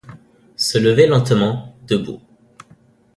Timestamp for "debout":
1.85-2.23